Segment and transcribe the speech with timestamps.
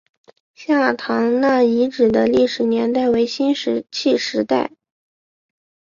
[0.55, 4.71] 下堂那遗址的历史年代为新石器时代。